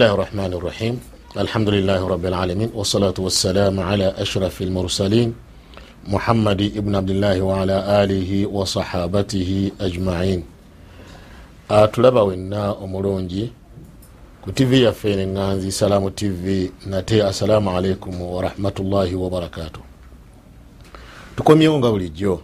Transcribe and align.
الله 0.00 0.13
الرحمن 0.13 0.53
الرحيم 0.53 0.95
الحمد 1.37 1.69
لله 1.69 1.99
رب 2.07 2.25
العالمين 2.25 2.69
والصلاة 2.75 3.13
والسلام 3.19 3.75
على 3.79 4.07
أشرف 4.23 4.61
المرسلين 4.61 5.35
محمد 6.07 6.61
ابن 6.79 6.95
عبد 6.95 7.09
الله 7.09 7.41
وعلى 7.41 7.77
آله 8.03 8.31
وصحابته 8.47 9.71
أجمعين 9.81 10.43
tulaba 11.91 12.23
wenna 12.23 12.71
omulungi 12.71 13.51
ku 14.41 14.51
tv 14.51 14.81
yaffe 14.87 15.15
neŋŋanzi 15.15 15.71
salaamu 15.71 16.09
tv 16.11 16.71
nate 16.87 17.23
assalaamu 17.23 17.69
alaikum 17.75 18.21
warahmatullahi 18.21 19.15
wabarakatu 19.15 19.79
tukomyewo 21.35 21.77
nga 21.79 21.91
bulijjo 21.91 22.41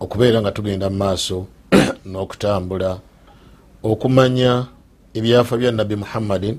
okubeera 0.00 0.40
nga 0.40 0.52
tugenda 0.52 0.90
mu 0.90 0.96
maaso 0.96 1.46
n'okutambula 2.08 2.98
okumanya 3.84 4.78
ebyafa 5.14 5.56
bya 5.56 5.72
nabbi 5.72 5.96
muhammadin 5.96 6.58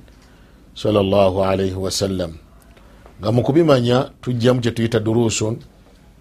salllahalaihi 0.76 1.76
wasallam 1.76 2.34
nga 3.22 3.32
mu 3.32 3.44
kubimanya 3.44 4.12
tujjamu 4.22 4.62
kyetuyita 4.62 5.00
durusun 5.00 5.60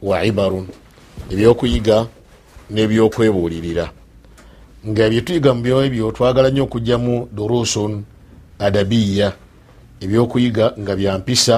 wa 0.03 0.25
ibarun. 0.25 0.69
Ebyokuyiga 1.33 2.07
n'ebyokwebuulirira 2.71 3.87
nga 4.89 5.05
byetuyiga 5.09 5.51
mu 5.55 5.61
byoebyo 5.63 6.13
twagala 6.13 6.51
nnyo 6.51 6.65
okugjamu 6.65 7.29
durusun 7.33 8.05
adabiya 8.59 9.33
ebyokuyiga 10.01 10.77
nga 10.81 10.93
byampisa 10.97 11.57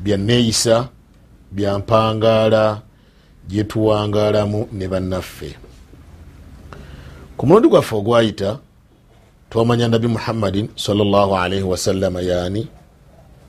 byaneeyisa 0.00 0.88
byampangaala 1.52 2.82
gyetuwangaalamu 3.48 4.68
ne 4.72 4.86
bannaffe. 4.88 5.56
Ku 7.36 7.42
mulundi 7.46 7.68
gwaffe 7.68 7.94
ogwayita 7.96 8.58
twamanya 9.50 9.88
nabi 9.88 10.06
muhammadin 10.06 10.68
salllahalaihi 10.76 11.62
wasallama 11.66 12.20
yaani 12.20 12.68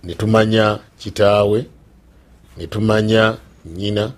netumanya 0.04 0.80
kitaawe 0.98 1.66
netumanya 2.58 3.38
nyina 3.66 4.12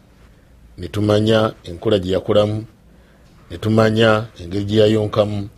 netumanya 0.78 1.54
enkula 1.64 2.00
gye 2.00 2.14
yakulamu 2.14 2.66
netumanya 3.52 4.26
engeri 4.42 4.66
gye 4.66 4.80
yayonkamu 4.80 5.50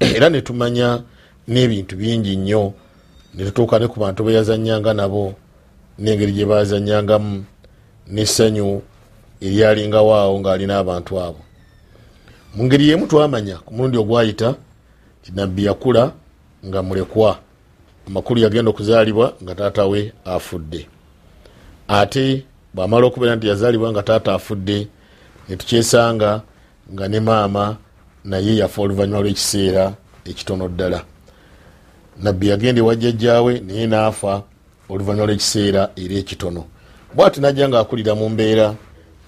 era 0.16 0.28
netumanya 0.28 1.02
n'ebintu 1.48 1.96
bingi 1.96 2.36
nnyo. 2.36 2.72
Netutuuka 3.34 3.78
ne 3.78 3.86
ku 3.88 4.00
bantu 4.00 4.24
beyazanyanga 4.24 4.94
nabo 4.94 5.34
n'engeri 5.98 6.32
gye 6.32 6.46
bazanyangamu 6.46 7.44
n'essanyu 8.08 8.82
eryalingawo 9.42 10.12
awo 10.14 10.34
ng'alina 10.40 10.78
abantu 10.78 11.12
abo. 11.20 11.40
Mu 12.54 12.64
ngeri 12.64 12.88
yemu 12.88 13.06
twamanya 13.06 13.56
ku 13.66 13.70
mulundi 13.74 13.98
ogwayita 13.98 14.54
ti 15.24 15.32
nabbi 15.34 15.64
yakula 15.64 16.12
nga 16.66 16.82
mulekwa. 16.82 17.38
Amakulu 18.06 18.40
yagenda 18.40 18.70
okuzaalibwa 18.70 19.34
nga 19.42 19.54
taata 19.54 19.86
we 19.86 20.12
afudde. 20.24 20.86
Ate 21.88 22.44
bwamala 22.74 23.06
okubeera 23.06 23.36
nti 23.36 23.46
yazaalibwa 23.48 23.92
nga 23.92 24.02
taata 24.02 24.34
afudde 24.34 24.88
netukyesanga 25.48 26.42
nga 26.92 27.08
ne 27.08 27.20
maama 27.20 27.76
naye 28.24 28.56
yafa 28.56 28.82
oluvannyuma 28.82 29.20
lw'ekiseera 29.20 29.94
ekitono 30.24 30.68
ddala. 30.68 31.04
Nabbi 32.22 32.48
yagenda 32.48 32.80
ewajjajjaawe 32.80 33.60
naye 33.60 33.86
naafa 33.86 34.42
oluvannyuma 34.88 35.26
lw'ekiseera 35.26 35.90
era 35.96 36.14
ekitono. 36.14 36.64
Bwati 37.14 37.40
najja 37.40 37.68
nga 37.68 37.80
akulira 37.80 38.14
mu 38.14 38.28
mbeera 38.28 38.74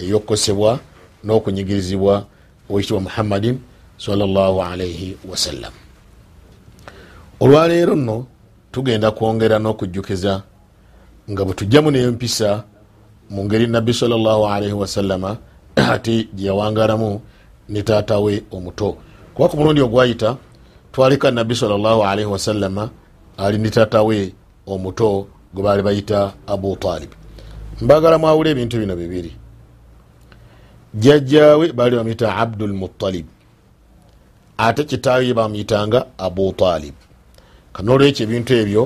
ey'okukosebwa 0.01 0.81
n'okunyigirizibwa 1.25 2.25
owekitibwa 2.69 3.01
muhammadin 3.01 3.57
salllahalaihi 3.97 5.17
wasallam 5.31 5.86
olwaleero 7.41 7.95
nno 7.97 8.27
tugenda 8.73 9.11
kwongera 9.11 9.57
n'okujjukiza 9.59 10.33
nga 11.31 11.43
bwe 11.45 11.55
tujjamu 11.59 11.91
nempisa 11.91 12.65
mu 13.33 13.41
ngeri 13.45 13.67
nabbi 13.67 13.93
salllahalaihi 13.95 14.73
wasallama 14.83 15.31
ate 15.77 16.15
gyeyawangalamu 16.37 17.21
ne 17.69 17.83
taata 17.83 18.17
we 18.25 18.43
omuto. 18.57 18.97
Kuba 19.35 19.49
ku 19.49 19.57
mulundi 19.57 19.81
ogwayita 19.85 20.37
twaleka 20.93 21.31
nabbi 21.31 21.55
salllahalaihi 21.55 22.31
wasallama 22.31 22.91
ali 23.37 23.59
ne 23.59 23.71
taata 23.71 24.03
we 24.03 24.33
omuto 24.67 25.27
gwe 25.55 25.63
baali 25.63 25.83
bayita 25.83 26.33
abu 26.47 26.77
talib. 26.77 27.11
Mbagala 27.83 28.19
mwawula 28.19 28.51
ebintu 28.51 28.79
bino 28.79 28.97
bibiri. 28.97 29.33
Jjajjaawe 30.95 31.73
baali 31.73 31.97
bamuyita 31.97 32.37
abdul 32.37 32.73
muttalib 32.73 33.27
ate 34.59 34.85
kitaawe 34.85 35.35
bamuyitanga 35.35 36.07
abu 36.19 36.53
talib 36.53 36.95
kanolwekyo 37.77 38.25
ebintu 38.25 38.55
ebyo 38.55 38.83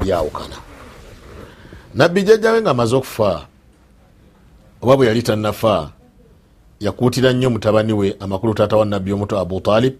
byawukana. 0.00 0.56
Nabbi 1.94 2.22
jjajjawe 2.22 2.60
nga 2.60 2.70
amaze 2.70 2.96
okufa 2.96 3.46
oba 4.82 4.96
bwe 4.96 5.06
yali 5.06 5.22
tannafa 5.22 5.90
yakuutira 6.80 7.32
nnyo 7.32 7.50
mutabani 7.50 7.92
we 7.92 8.16
amakulu 8.20 8.54
taata 8.54 8.76
wa 8.76 8.84
nabbi 8.84 9.12
omuto 9.12 9.38
abu 9.38 9.60
talib 9.60 9.94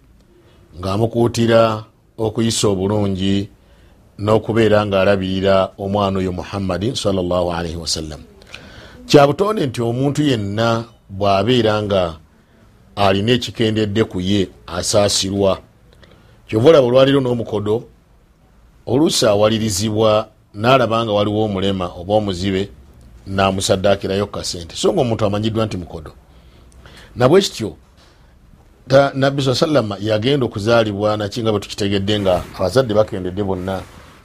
ng'amukuutira 0.80 1.84
okuyisa 2.18 2.68
obulungi 2.68 3.48
n'okubeera 4.18 4.86
ng'alabirira 4.86 5.72
omwana 5.78 6.18
oyo 6.18 6.32
muhammadin 6.32 6.94
salllahalaihi 6.94 7.76
wasallam 7.76 8.20
kyabutonde 9.08 9.66
nti 9.66 9.80
omuntu 9.82 10.22
yenna 10.22 10.84
bw'abeera 11.08 11.82
nga 11.82 12.02
alina 12.96 13.32
ekikendedde 13.32 14.04
ku 14.04 14.20
ye 14.20 14.48
asaasirwa. 14.66 15.58
Kyova 16.46 16.68
olaba 16.68 16.86
olwaliro 16.86 17.20
n'omukodo 17.20 17.93
oluusi 18.86 19.26
awalirizibwa 19.26 20.28
n'alaba 20.54 21.04
nga 21.04 21.12
waliwo 21.12 21.44
omulema 21.44 21.86
oba 21.86 22.14
omuzibe 22.14 22.68
namusaddaakirayo 23.26 24.26
kasente. 24.26 24.76
So 24.76 24.92
nga 24.92 25.00
omuntu 25.00 25.24
amanyiddwa 25.24 25.66
nti 25.66 25.76
mukodo. 25.76 26.12
Nabwe 27.16 27.40
kityo 27.40 27.76
nabbi 29.14 29.42
saa 29.42 29.54
sallama 29.54 29.96
yagenda 30.00 30.46
okuzaalibwa 30.46 31.16
naki 31.16 31.42
nga 31.42 31.50
bwe 31.50 31.60
tukitegedde 31.60 32.20
nga 32.20 32.42
abazadde 32.56 32.94
bakendedde 32.94 33.42
bonna 33.42 33.82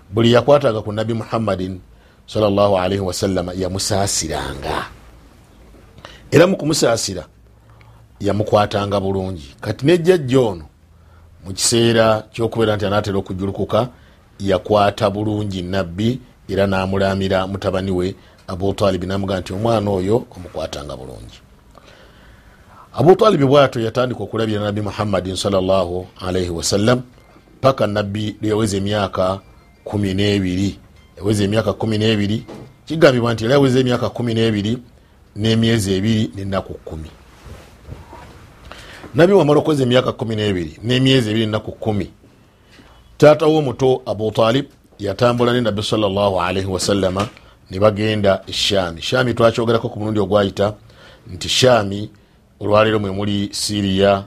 buli 0.10 0.34
yakwataga 0.34 0.82
ku 0.82 0.92
nabbi 0.92 1.14
muhammadin 1.14 1.80
salllahalaihi 2.28 3.04
wasallama 3.04 3.54
yamusaasiranga. 3.54 4.86
Era 6.32 6.48
mu 6.48 6.58
kumusaasira 6.58 7.26
yamukwatanga 8.20 9.00
bulungi. 9.00 9.56
Kati 9.62 9.86
nejjajja 9.86 10.40
ono 10.40 10.66
mu 11.46 11.54
kiseera 11.54 12.24
kyokubeera 12.32 12.76
nti 12.76 12.86
anaatera 12.86 13.18
okujulukuka 13.18 13.88
yakwata 14.40 15.10
bulungi 15.10 15.62
nabbi 15.62 16.20
era 16.50 16.68
namulamira 16.68 17.48
mutabani 17.48 17.92
we 17.92 18.16
abutalibi 18.48 19.08
namugaa 19.08 19.40
nti 19.40 19.54
omwana 19.54 19.92
oyo 19.92 20.26
omukwatanga 20.36 20.98
bulungi. 20.98 21.40
Abutalibi 22.94 23.46
bwato 23.46 23.80
yatandika 23.80 24.24
okulabira 24.24 24.62
nabbi 24.62 24.82
muhammadin 24.82 25.36
salllahu 25.36 26.08
alaihi 26.20 26.50
wasallam 26.50 27.02
paka 27.62 27.88
nabbi 27.88 28.36
lweyaweza 28.42 28.78
emyaka 28.78 29.40
kumi 29.84 30.14
nebiri. 30.14 30.80
Yaweza 31.18 31.44
emyaka 31.44 31.74
kumi 31.74 31.98
nebiri 31.98 32.46
kigambibwa 32.86 33.34
nti 33.34 33.46
era 33.46 33.54
yaweza 33.54 33.80
emyaka 33.80 34.10
kumi 34.10 34.34
nebiri 34.34 34.78
n'emyezi 35.36 35.94
ebiri 35.94 36.32
nenaku 36.36 36.74
kumi. 36.74 37.10
Nabbi 39.16 39.34
wamala 39.34 39.60
okuweza 39.60 39.84
emyaka 39.84 40.12
kumi 40.12 40.36
nebiri 40.36 40.80
n'emyezi 40.84 41.30
ebiri 41.30 41.46
nenaku 41.46 41.72
kumi 41.72 42.10
taata 43.20 43.46
womuto 43.46 44.02
abutalib 44.06 44.66
yatambula 45.00 45.54
ne 45.54 45.62
nabbi 45.62 45.84
salllahalaihi 45.84 46.68
wasallama 46.68 47.28
ne 47.72 47.80
bagenda 47.80 48.42
eshami 48.48 49.02
shami. 49.02 49.34
Twakyogerako 49.34 49.90
ku 49.90 50.00
mulundi 50.00 50.20
ogwayita 50.20 50.74
nti 51.28 51.50
shami 51.50 52.10
olwaleero 52.60 53.00
mwe 53.00 53.12
muli 53.12 53.50
siriya 53.52 54.24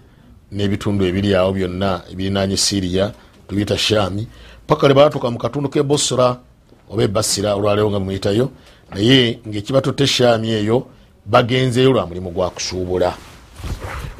n'ebitundu 0.52 1.04
ebiri 1.04 1.34
awo 1.34 1.52
byonna 1.52 2.00
ebirinanye 2.12 2.56
siriya 2.56 3.12
tubiyita 3.48 3.78
shami 3.78 4.26
paka 4.66 4.86
lwe 4.86 4.94
batuuka 4.94 5.30
mu 5.30 5.38
katundu 5.38 5.68
ke 5.68 5.82
bosra 5.82 6.36
oba 6.90 7.02
ebasira 7.02 7.54
olwaleero 7.54 7.90
nga 7.90 8.00
muyitayo 8.00 8.50
naye 8.92 9.40
ngaekibatutte 9.48 10.06
shami 10.06 10.50
eyo 10.50 10.86
bagenzeeyo 11.26 11.92
lwa 11.92 12.06
mulimu 12.06 12.30
gwa 12.30 12.50
kusuubula. 12.50 13.16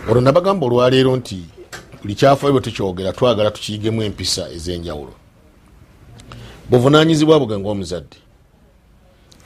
Olwo 0.09 0.21
nabagamba 0.21 0.67
olwaleero 0.67 1.17
nti 1.17 1.45
buli 2.03 2.15
kyafayo 2.15 2.53
bwe 2.53 2.61
tukyogera 2.61 3.13
twagala 3.13 3.51
tukiyigemu 3.51 4.03
empisa 4.03 4.51
ez'enjawulo. 4.51 5.15
Buvunanyizibwa 6.71 7.41
bwe 7.41 7.59
ngaomuzadde 7.59 8.17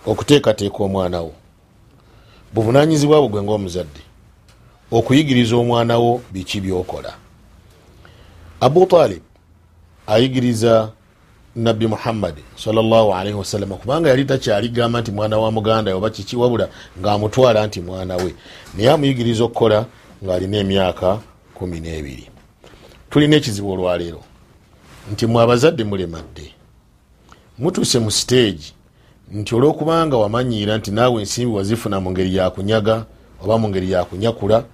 okuteekateeka 0.06 0.84
omwana 0.84 1.20
wo. 1.20 1.32
Buvunanyizibwa 2.54 3.28
bwe 3.28 3.42
ngaomuzadde 3.42 4.02
okuyigiriza 4.90 5.56
omwana 5.56 5.98
wo 5.98 6.22
biki 6.32 6.60
byokola. 6.60 7.12
Abu 8.60 8.86
talib 8.86 9.22
ayigiriza 10.06 10.92
nabbi 11.56 11.86
muhammadi 11.86 12.42
salllahalaihi 12.56 13.38
wasallama 13.38 13.76
kubanga 13.76 14.08
yali 14.08 14.24
takyaligamba 14.24 15.00
nti 15.00 15.12
mwana 15.12 15.38
wa 15.38 15.52
muganda 15.52 15.96
oba 15.96 16.10
kiki 16.10 16.36
wabula 16.36 16.68
ngaamutwala 17.00 17.66
nti 17.66 17.80
mwana 17.80 18.16
we. 18.16 18.34
Naye 18.74 18.90
amuyigiriza 18.90 19.44
okukola 19.44 19.86
ng'alina 20.24 20.56
emyaka 20.56 21.18
kumi 21.54 21.80
n'ebiri 21.80 22.35
tulina 23.10 23.36
ekizibu 23.36 23.70
olwaleero. 23.72 24.22
Nti 25.12 25.26
mwe 25.26 25.42
abazadde 25.42 25.84
mulemadde 25.84 26.52
mutuuse 27.58 27.98
mu 27.98 28.10
stage 28.10 28.72
nti 29.32 29.54
olwokubanga 29.54 30.16
wamanyiira 30.16 30.76
nti 30.76 30.90
naawe 30.90 31.20
ensimbi 31.20 31.56
wazifuna 31.56 32.00
mu 32.00 32.10
ngeri 32.10 32.36
yakunyaga 32.36 33.04
oba 33.42 33.58
mu 33.58 33.68
ngeri 33.68 33.90
yakunyakula 33.90 34.64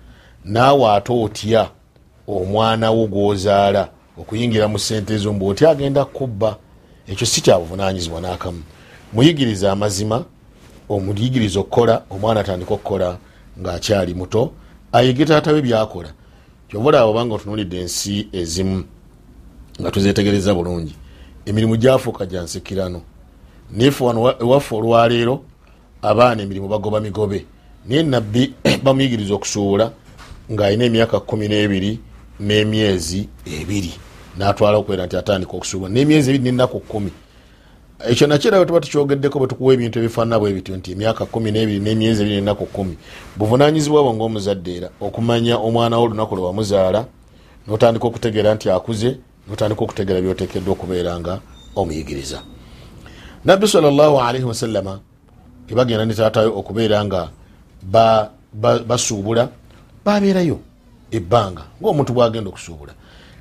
naawe 0.44 0.90
ate 0.90 1.12
otya 1.12 1.70
omwana 2.28 2.90
wo 2.90 3.06
gwozaala 3.06 3.88
okuyingira 4.18 4.68
mu 4.68 4.78
sente 4.78 5.14
ezo 5.14 5.32
mbu 5.32 5.48
otya 5.48 5.70
agenda 5.70 6.04
kubba? 6.04 6.56
Ekyo 7.06 7.26
si 7.26 7.40
kyabuvunanyizibwa 7.40 8.20
n'akamu. 8.20 8.62
Muyigiriza 9.12 9.72
amazima 9.72 10.24
omuyigiriza 10.88 11.60
okukola 11.60 12.02
omwana 12.10 12.40
atandika 12.40 12.74
okukola 12.74 13.18
ng'akyali 13.60 14.14
muto 14.14 14.52
ayige 14.92 15.24
taatawe 15.24 15.62
byakola 15.62 16.08
kyovula 16.72 17.04
obanga 17.04 17.34
otunulidde 17.34 17.80
ensi 17.80 18.28
ezimu 18.32 18.84
nga 19.80 19.90
tuzetegereza 19.90 20.54
bulungi. 20.54 20.94
Emirimu 21.46 21.76
gyafuuka 21.76 22.26
gyansikirano 22.26 23.00
nayefe 23.70 24.04
wano 24.04 24.34
ewaffe 24.40 24.74
olwaleero 24.74 25.44
abaana 26.02 26.42
emirimu 26.42 26.68
bagoba 26.68 27.00
migobe. 27.00 27.44
Naye 27.86 28.02
nabbi 28.02 28.54
bamuyigiriza 28.84 29.34
okusuubula 29.34 29.92
ng'alina 30.52 30.84
emyaka 30.84 31.20
kumi 31.20 31.48
n'ebiri 31.48 32.00
n'emyezi 32.40 33.28
ebiri. 33.44 33.92
Natwala 34.38 34.78
okubeera 34.78 35.06
nti 35.06 35.16
atandika 35.16 35.52
okusuubula 35.52 35.92
n'emyezi 35.92 36.30
ebiri 36.30 36.44
n'ennaku 36.44 36.80
kumi 36.80 37.10
ekyo 38.08 38.26
nakirawe 38.26 38.66
tuba 38.66 38.80
tukyogeddeko 38.80 39.38
bwe 39.38 39.48
tukuwa 39.48 39.74
ebintu 39.74 39.98
ebifaanana 39.98 40.38
bwe 40.38 40.52
bityo 40.52 40.76
nti 40.76 40.92
emyaka 40.92 41.26
kumi 41.26 41.50
n'ebiri 41.50 41.80
n'emyezi 41.80 42.22
ebiri 42.22 42.36
n'ennaku 42.36 42.66
kumi 42.66 42.98
buvunanyizibwa 43.36 44.02
bwo 44.02 44.14
ngaomuzadde 44.14 44.76
era 44.76 44.88
okumanya 45.00 45.58
omwana 45.58 45.98
wo 45.98 46.04
olunaku 46.04 46.36
lwe 46.36 46.46
wamuzaala 46.46 47.00
notandika 47.66 48.06
okutegeera 48.06 48.54
nti 48.54 48.70
akuze 48.70 49.18
notandika 49.48 49.82
okutegeera 49.84 50.20
byotekeddwa 50.20 50.72
okubeera 50.72 51.20
nga 51.20 51.40
omuyigiriza. 51.76 52.42
Nabbi 53.44 53.68
salllahalaihi 53.68 54.46
wasallama 54.46 55.00
ebagenda 55.70 56.04
ne 56.04 56.14
taatayo 56.14 56.58
okubeera 56.58 57.04
nga 57.04 57.30
basuubula 58.88 59.48
babeerayo 60.04 60.58
ebbanga 61.10 61.62
ngaomuntu 61.78 62.12
bwagenda 62.12 62.50
okusuubula. 62.50 62.92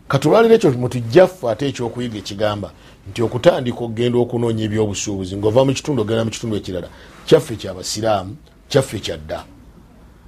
Katulwalira 0.08 0.56
ekyo 0.56 0.72
mutujjaffe 0.72 1.50
ate 1.50 1.68
ekyokuyiga 1.70 2.18
ekigamba 2.20 2.70
nti 3.10 3.22
okutandika 3.22 3.78
okugenda 3.78 4.18
okunoonya 4.20 4.64
ebyobusuubuzi 4.66 5.38
ngaova 5.38 5.66
mukitundu 5.66 6.02
ogenda 6.02 6.26
mukitundu 6.26 6.56
ekirala 6.56 6.90
kyaffe 7.26 7.56
kyabasiraamu 7.56 8.36
kyaffe 8.70 9.00
kyadda 9.00 9.40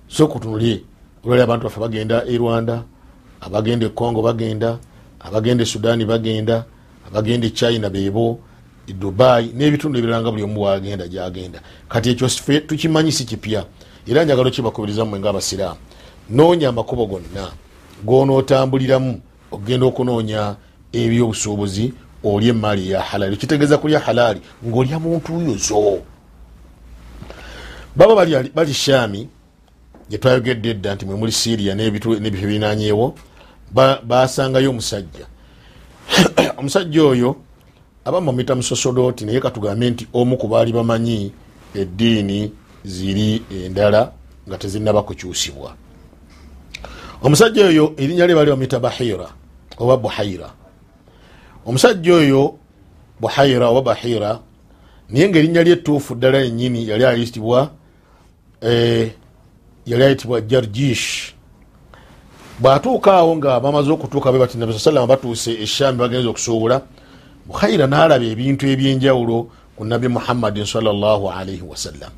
so 0.07 0.27
kutunulye 0.27 0.81
olwali 1.23 1.41
abantu 1.41 1.63
baffe 1.63 1.79
bagenda 1.79 2.25
e 2.25 2.37
rwanda 2.37 2.83
abagenda 3.41 3.85
ekongo 3.85 4.21
bagenda 4.21 4.79
abagenda 5.19 5.63
e 5.63 5.65
sudaani 5.65 6.05
bagenda 6.05 6.65
abagenda 7.07 7.47
e 7.47 7.49
china 7.49 7.89
beebo 7.89 8.39
e 8.87 8.93
dubai 8.93 9.51
n'ebitundu 9.55 9.99
ebiranga 9.99 10.31
buli 10.31 10.43
omu 10.43 10.61
wagenda 10.61 11.07
gyagenda. 11.07 11.59
Kati 11.87 12.09
ekyo 12.09 12.29
ffe 12.29 12.59
tukimanyi 12.61 13.11
si 13.11 13.25
kipya 13.25 13.65
era 14.07 14.23
njagala 14.23 14.49
okibakubiriza 14.49 15.05
mmwe 15.05 15.19
ngaabasiraamu 15.19 15.79
noonya 16.29 16.69
amakubo 16.69 17.05
gonna 17.05 17.51
gonootambuliramu 18.03 19.21
okugenda 19.51 19.85
okunoonya 19.85 20.55
ebyobusuubuzi 20.91 21.93
olya 22.23 22.49
emaali 22.49 22.91
ya 22.91 23.01
halaali 23.01 23.35
okitegeeza 23.35 23.77
kulya 23.77 23.99
halaali 23.99 24.41
ngaolya 24.67 24.99
muntu 24.99 25.41
yozo. 25.41 26.01
Baba 27.95 28.25
bali 28.55 28.73
shami 28.73 29.29
gyetwayogedde 30.09 30.69
edda 30.69 30.95
nti 30.95 31.05
mwemuli 31.05 31.31
siriya 31.31 31.75
nebifo 31.75 32.15
binanyeewo 32.47 33.15
basangayo 34.03 34.69
omusajja. 34.69 35.25
Omusajja 36.57 37.03
oyo 37.03 37.35
abamu 38.05 38.25
bamwita 38.25 38.55
musosodooti 38.55 39.25
naye 39.25 39.39
katugambe 39.39 39.89
nti 39.89 40.07
omu 40.13 40.37
ku 40.37 40.47
baali 40.47 40.73
bamanyi 40.73 41.31
eddiini 41.75 42.51
ziri 42.83 43.41
endala 43.65 44.11
nga 44.47 44.57
tezinaba 44.57 45.01
kukyusibwa. 45.03 45.75
Omusajja 47.21 47.65
oyo 47.65 47.93
erinnya 47.97 48.27
lye 48.27 48.35
bali 48.35 48.51
bamwita 48.51 48.79
bahira 48.79 49.29
oba 49.77 49.97
buhaira 49.97 50.62
omusajja 51.65 52.13
oyo 52.13 52.55
buhaira 53.19 53.67
oba 53.69 53.81
bahira 53.81 54.39
naye 55.09 55.29
nga 55.29 55.39
erinnya 55.39 55.63
lyetuufu 55.63 56.15
ddala 56.15 56.37
yenyini 56.37 56.87
yali 56.87 57.05
ayitibwa 57.05 57.69
eh, 58.61 59.11
yali 59.85 60.03
ayitibwa 60.03 60.41
jarjish. 60.41 61.33
Bwatuuka 62.59 63.13
awo 63.13 63.35
nga 63.35 63.59
bamaze 63.59 63.91
okutuuka 63.91 64.31
be 64.31 64.39
bati 64.39 64.57
nabi 64.57 64.79
salama 64.79 65.07
batuuse 65.07 65.51
eshami 65.63 65.97
bagenza 65.97 66.29
okusuubula 66.29 66.81
buhaira 67.47 67.87
naalaba 67.87 68.25
ebintu 68.25 68.67
ebyenjawulo 68.67 69.49
ku 69.75 69.85
nabi 69.85 70.07
muhammadin 70.07 70.65
salaalaihi 70.65 71.65
wasallam 71.65 72.13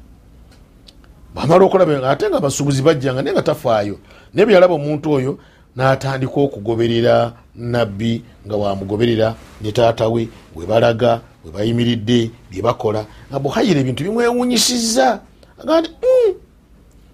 bamala 1.33 1.65
okulaba 1.65 2.09
ate 2.09 2.29
nga 2.29 2.39
basuubuzi 2.39 2.81
bajjanga 2.81 3.21
naye 3.21 3.33
nga 3.33 3.41
tafaayo 3.41 3.97
naye 4.33 4.45
byalaba 4.45 4.73
omuntu 4.75 5.11
oyo 5.11 5.31
n'atandika 5.75 6.35
okugoberera 6.35 7.33
nabbi 7.57 8.23
nga 8.47 8.55
wamugoberera 8.55 9.35
ne 9.61 9.71
taata 9.71 10.07
we 10.07 10.29
webalaga 10.55 11.21
webayimiridde 11.45 12.31
byebakola 12.51 13.05
nga 13.29 13.39
buhayira 13.39 13.79
ebintu 13.79 14.03
bimwewunyisiza 14.03 15.21
agandi 15.61 15.89
hmm, 16.01 16.33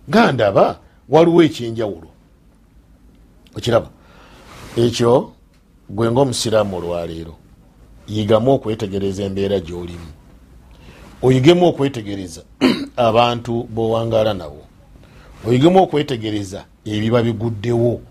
nga 0.10 0.32
ndaba 0.32 0.80
waliwo 1.10 1.44
ekyenjawulo. 1.44 2.10
Okiraba 3.58 3.90
ekyo 4.78 5.32
gwe 5.90 6.12
ngaomusiraamu 6.12 6.78
olwaleero 6.78 7.36
yigamu 8.08 8.52
okwetegereza 8.56 9.24
embeera 9.24 9.60
gyolimu. 9.60 10.10
Oyigemu 11.22 11.68
okwetegereza 11.68 12.42
abantu 13.08 13.64
bowangaala 13.64 14.34
nabo. 14.34 14.64
Oyigemu 15.46 15.84
okwetegereza 15.84 16.66
ebiba 16.86 17.20
biguddewo 17.24 18.02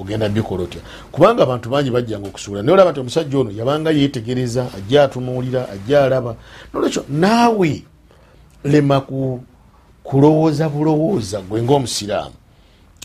ogenda 0.00 0.28
bikola 0.28 0.62
otya? 0.62 0.80
Kubanga 1.12 1.42
abantu 1.42 1.70
bangi 1.70 1.90
bajjanga 1.90 2.28
okusuula. 2.28 2.62
Naye 2.62 2.74
olaba 2.74 2.90
nti 2.90 3.00
omusajja 3.00 3.38
ono 3.38 3.50
yabanga 3.50 3.90
yetegereza 3.90 4.66
ajja 4.76 5.02
atunuulira 5.04 5.68
ajja 5.68 6.04
alaba. 6.04 6.36
Nolwekyo 6.74 7.04
naawe 7.08 7.82
lema 8.64 9.00
kulowooza 10.02 10.68
bulowooza 10.68 11.40
gwe 11.40 11.62
ngaomusiraamu 11.62 12.34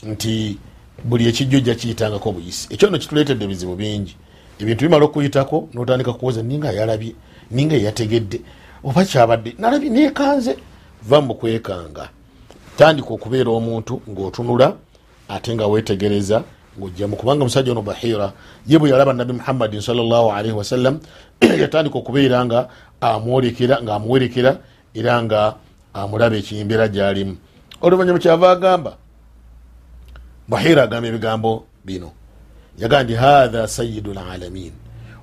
nti 0.03 0.57
buli 1.03 1.27
ekijjo 1.27 1.57
ojja 1.57 1.75
kiyitangako 1.75 2.31
buyisi 2.31 2.67
ekyo 2.73 2.89
no 2.89 2.97
kituleetedde 2.97 3.45
ebizibu 3.45 3.75
bingi. 3.75 4.15
Ebintu 4.59 4.85
bimala 4.85 5.05
okuyitako 5.05 5.69
notandika 5.73 6.13
kuwoza 6.13 6.43
ninga 6.43 6.71
yalabye 6.71 7.15
ninga 7.51 7.75
yategedde 7.75 8.41
oba 8.83 9.05
kyabadde. 9.05 9.55
Nalabye 9.59 9.89
nekanze 9.89 10.57
va 11.09 11.21
mukwekanga 11.21 12.09
tandika 12.77 13.09
okubeera 13.13 13.51
omuntu 13.51 14.01
ngaotunula 14.09 14.75
ate 15.29 15.55
nga 15.55 15.67
wetegereza 15.67 16.43
ngaojjamu 16.79 17.15
kubanga 17.15 17.43
musajja 17.43 17.71
ono 17.71 17.81
bahira 17.81 18.33
ye 18.67 18.79
bwe 18.79 18.89
yalaba 18.89 19.13
nabi 19.13 19.33
muhammadin 19.33 19.81
salllahalaihi 19.81 20.57
wasallam 20.57 20.99
yatandika 21.61 21.97
okubeera 21.97 22.45
nga 22.45 22.67
amwolekera 23.01 23.81
nga 23.81 23.95
amuwerekera 23.95 24.57
era 24.93 25.23
nga 25.23 25.55
amulaba 25.93 26.35
ekiyimbeera 26.35 26.87
gyalimu. 26.87 27.37
Oluvanyuma 27.81 28.19
kyava 28.19 28.51
agamba 28.51 28.97
bahira 30.47 30.83
agamba 30.83 31.07
ebigambo 31.07 31.65
bino. 31.85 32.11
Yagaa 32.79 33.03
ndi 33.03 33.13
hatha 33.13 33.67
sayidu 33.67 34.13
lalamin 34.13 34.73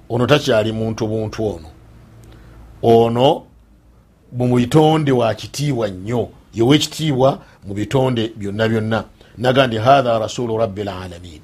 ono 0.09 0.27
takyali 0.27 0.73
muntu 0.73 1.07
buntu 1.07 1.47
ono. 1.47 1.71
Ono 2.83 3.43
mumubitonde 4.33 5.13
wa 5.13 5.35
kitiibwa 5.35 5.89
nnyo 5.89 6.29
yewe 6.55 6.77
ekitiibwa 6.77 7.39
mu 7.67 7.75
bitonde 7.75 8.33
byonna 8.37 8.69
byonna 8.69 9.05
naga 9.41 9.67
ndi 9.67 9.77
hatha 9.77 10.19
rasulu 10.19 10.59
rabi 10.59 10.85
lalamin 10.85 11.41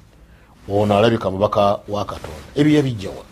ono 0.69 0.97
alabika 0.97 1.31
mubaka 1.31 1.79
wa 1.87 2.05
katonda. 2.05 2.47
Ebyo 2.55 2.75
yabijjawa 2.75 3.23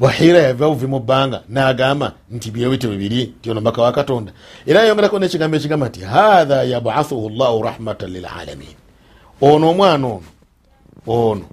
bahira 0.00 0.38
yava 0.38 0.68
buvi 0.68 0.86
mu 0.86 1.00
bbanga 1.00 1.42
nagamba 1.48 2.12
nti 2.30 2.50
byewite 2.50 2.88
bibiri 2.88 3.34
nti 3.38 3.50
ono 3.50 3.60
mubaka 3.60 3.82
wa 3.82 3.92
katonda. 3.92 4.32
Era 4.66 4.80
yayongerako 4.80 5.18
nekigambo 5.18 5.56
ekigamba 5.56 5.88
nti 5.88 6.00
hatha 6.00 6.64
yabathuhu 6.64 7.30
llahu 7.30 7.62
rahmatan 7.62 8.10
lilalamin 8.10 8.76
ono 9.40 9.70
omwana 9.70 10.06
ono 10.06 10.22
ono 11.06 11.46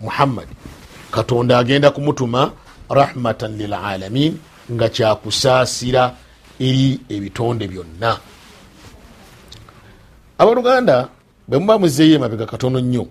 muhammadi 0.00 0.54
katonda 1.10 1.58
agenda 1.58 1.90
kumutuma 1.90 2.52
rahmatan 2.90 3.56
lilalamin 3.56 4.38
nga 4.72 4.88
kyakusaasira 4.88 6.14
eri 6.60 7.00
ebitonde 7.08 7.68
byonna 7.68 8.29
abaluganda 10.40 11.08
bwe 11.48 11.58
muba 11.58 11.78
muzeeyo 11.78 12.14
emabega 12.14 12.46
katono 12.46 12.80
nnyo. 12.80 13.06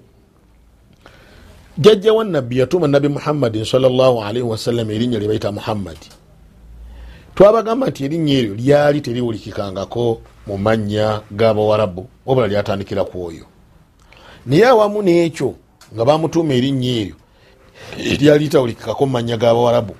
Jajja 1.77 2.13
wa 2.13 2.23
nabbi 2.23 2.59
yatuuma 2.59 2.87
nabi 2.87 3.07
muhammadin 3.07 3.65
salaalaihi 3.65 4.41
wasallam 4.41 4.91
erinnya 4.91 5.19
lye 5.19 5.27
bayita 5.27 5.51
muhammadi 5.51 6.09
twabagamba 7.35 7.87
nti 7.87 8.05
erinnya 8.05 8.33
eryo 8.33 8.55
lyali 8.55 9.01
teriwulikikangako 9.01 10.21
mu 10.47 10.57
mannya 10.57 11.21
g'abawarabu 11.31 12.09
wabula 12.25 12.47
lyatandikira 12.47 13.05
ku 13.05 13.25
oyo. 13.25 13.45
Naye 14.45 14.65
awamu 14.65 15.01
n'ekyo 15.01 15.53
nga 15.93 16.05
bamutuuma 16.05 16.53
erinnya 16.53 16.91
eryo 17.01 17.15
lyali 18.19 18.49
tawulikikako 18.49 19.05
mu 19.05 19.11
mannya 19.11 19.37
g'abawarabu 19.37 19.95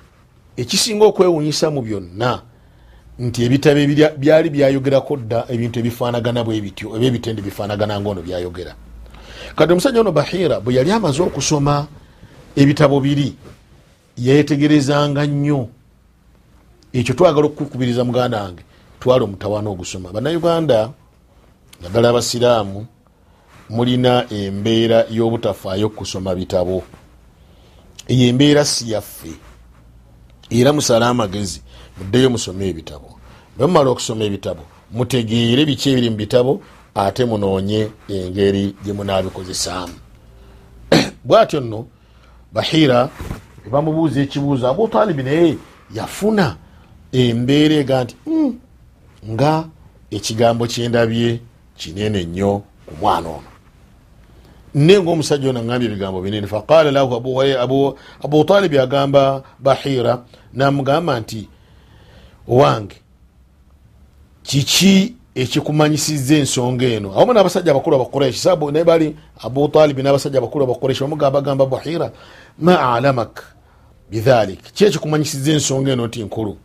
ekisinga 0.56 1.04
okwewunyisa 1.06 1.70
mu 1.70 1.80
byonna 1.82 2.42
nti 3.20 3.44
ebitabo 3.44 3.80
byali 4.16 4.48
byayogerako 4.50 5.16
dda 5.16 5.44
ebintu 5.52 5.76
ebifaanagana 5.80 6.40
bwe 6.44 6.60
bityo 6.60 6.88
oba 6.88 7.04
ebitende 7.04 7.42
bifaanagana 7.42 8.00
ngaono 8.00 8.22
byayogera. 8.24 8.72
Kati 9.56 9.72
omusajja 9.72 10.00
ono 10.00 10.12
bahira 10.12 10.56
bwe 10.60 10.74
yali 10.74 10.90
amaze 10.92 11.20
okusoma 11.22 11.86
ebitabo 12.56 13.00
biri 13.00 13.36
yetegerezanga 14.16 15.26
nnyo. 15.26 15.68
Ekyo 16.92 17.14
twagala 17.14 17.46
okukubiriza 17.46 18.04
muganda 18.04 18.42
wange 18.42 18.64
twala 19.00 19.24
omutawaana 19.24 19.68
ogusoma. 19.70 20.12
Bannayuganda 20.12 20.90
naddala 21.82 22.08
abasiraamu 22.08 22.86
mulina 23.68 24.24
embeera 24.32 25.04
y'obutafaayo 25.12 25.92
kusoma 25.92 26.34
bitabo. 26.34 26.82
Eyo 28.08 28.26
embeera 28.32 28.64
si 28.64 28.90
yaffe 28.90 29.36
era 30.50 30.72
musale 30.72 31.04
amagezi 31.04 31.60
muddeyo 32.00 32.30
musome 32.30 32.68
ebitabo. 32.68 33.18
Bwe 33.56 33.66
mumala 33.66 33.90
okusoma 33.90 34.24
ebitabo 34.24 34.62
mutegeere 34.92 35.64
biki 35.66 35.90
ebiri 35.90 36.10
mu 36.10 36.16
bitabo 36.16 36.62
ate 36.94 37.24
munoonye 37.24 37.88
engeri 38.08 38.74
gye 38.84 38.92
munaabikozesaamu. 38.92 39.94
Bwatyo 41.24 41.60
nno 41.60 41.86
bahira 42.52 43.08
bamubuuza 43.70 44.20
ekibuuzo 44.20 44.68
abutalibi 44.68 45.22
naye 45.22 45.56
yafuna 45.94 46.56
embeera 47.12 47.74
ega 47.74 48.04
nti 48.04 48.14
"Mm, 48.26 48.58
nga 49.30 49.64
ekigambo 50.10 50.66
kyendabye 50.66 51.40
kinene 51.76 52.24
nnyo 52.24 52.62
ku 52.86 52.94
mwana 53.00 53.28
ono. 53.28 53.50
Ne 54.74 55.00
ngaomusajja 55.00 55.50
ono 55.50 55.60
agambye 55.60 55.88
ebigambo 55.88 56.20
binene 56.22 56.46
faqala 56.46 56.90
lahu 56.90 57.14
Abu- 57.14 57.42
Abu- 57.42 57.94
abutalibi 58.24 58.78
agamba 58.78 59.42
bahira 59.58 60.22
namugamba 60.54 61.20
nti 61.20 61.48
owange 62.50 62.96
kiki 64.42 65.14
ekikumanyisiza 65.34 66.34
ensonga 66.34 66.86
eno? 66.86 67.12
Awamu 67.14 67.32
n'abasajja 67.32 67.70
abakulu 67.70 67.96
abakureshi 67.96 68.38
sabu 68.38 68.70
naye 68.70 68.84
bali 68.84 69.16
abutalibi 69.38 70.02
n'abasajja 70.02 70.38
abakulu 70.38 70.64
abakureshi 70.64 71.00
bamugamba 71.00 71.40
gamba 71.40 71.66
bahira 71.66 72.12
ma 72.58 72.94
alamak 72.94 73.42
bidhalik? 74.10 74.72
Ki 74.74 74.84
ekikumanyisiza 74.84 75.52
ensonga 75.52 75.92
eno 75.92 76.06
nti 76.06 76.22
nkulu? 76.22 76.56